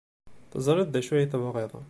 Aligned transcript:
Teẓrid 0.51 0.87
d 0.91 0.95
acu 0.99 1.11
ay 1.13 1.27
tebɣid. 1.31 1.71